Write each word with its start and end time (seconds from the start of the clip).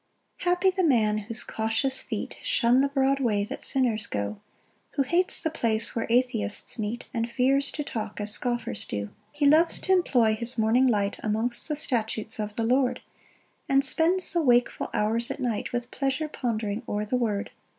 1 0.43 0.49
Happy 0.55 0.71
the 0.71 0.83
man 0.83 1.19
whose 1.19 1.43
cautious 1.43 2.01
feet 2.01 2.35
Shun 2.41 2.81
the 2.81 2.87
broad 2.87 3.19
way 3.19 3.43
that 3.43 3.61
sinners 3.63 4.07
go, 4.07 4.41
Who 4.95 5.03
hates 5.03 5.39
the 5.43 5.51
place 5.51 5.95
where 5.95 6.07
atheists 6.09 6.79
meet, 6.79 7.05
And 7.13 7.29
fears 7.29 7.69
to 7.69 7.83
talk 7.83 8.19
as 8.19 8.31
scoffers 8.31 8.83
do. 8.85 9.09
2 9.09 9.13
He 9.33 9.45
loves 9.45 9.79
t' 9.79 9.93
employ 9.93 10.33
his 10.33 10.57
morning 10.57 10.87
light 10.87 11.19
Amongst 11.21 11.67
the 11.67 11.75
statutes 11.75 12.39
of 12.39 12.55
the 12.55 12.63
Lord: 12.65 13.01
And 13.69 13.85
spends 13.85 14.33
the 14.33 14.41
wakeful 14.41 14.89
hours 14.91 15.29
at 15.29 15.39
night, 15.39 15.71
With 15.71 15.91
pleasure 15.91 16.27
pondering 16.27 16.81
o'er 16.89 17.05
the 17.05 17.15
word. 17.15 17.51